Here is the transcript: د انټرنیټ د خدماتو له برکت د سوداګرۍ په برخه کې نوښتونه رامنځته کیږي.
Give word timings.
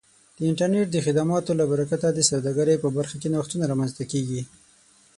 د 0.37 0.39
انټرنیټ 0.49 0.87
د 0.91 0.97
خدماتو 1.05 1.51
له 1.59 1.65
برکت 1.71 2.01
د 2.13 2.19
سوداګرۍ 2.29 2.75
په 2.83 2.89
برخه 2.97 3.15
کې 3.21 3.27
نوښتونه 3.33 3.63
رامنځته 3.71 4.03
کیږي. 4.11 4.41